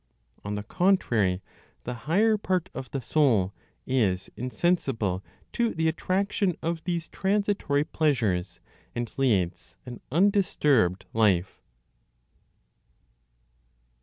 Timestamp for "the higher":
1.83-2.35